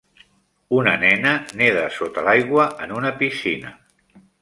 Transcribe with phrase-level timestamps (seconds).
[0.77, 3.79] Una nena neda sota l'aigua en una piscina.